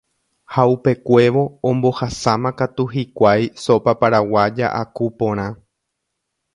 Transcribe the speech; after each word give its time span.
ha 0.53 0.63
upekuévo 0.75 1.43
ombohasámakatu 1.69 2.81
hikuái 2.93 3.45
sopa 3.63 3.91
paraguaya 3.99 4.67
aku 4.81 5.05
porã 5.17 5.47